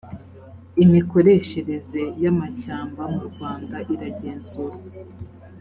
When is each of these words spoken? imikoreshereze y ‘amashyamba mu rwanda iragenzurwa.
imikoreshereze 0.83 2.01
y 2.23 2.25
‘amashyamba 2.31 3.01
mu 3.13 3.23
rwanda 3.29 3.77
iragenzurwa. 3.93 4.89